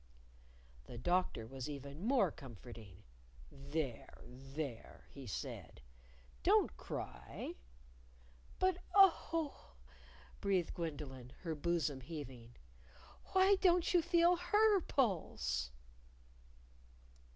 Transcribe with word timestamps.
The 0.85 0.97
Doctor 0.97 1.45
was 1.45 1.69
even 1.69 2.03
more 2.07 2.31
comforting. 2.31 3.03
"There! 3.51 4.19
There!" 4.25 5.05
he 5.11 5.27
said. 5.27 5.79
"Don't 6.41 6.75
cry." 6.75 7.53
"But, 8.57 8.79
oh," 8.95 9.75
breathed 10.39 10.73
Gwendolyn, 10.73 11.33
her 11.41 11.53
bosom 11.53 12.01
heaving, 12.01 12.55
"why 13.33 13.57
don't 13.57 13.93
you 13.93 14.01
feel 14.01 14.37
her 14.37 14.79
pulse?" 14.81 15.69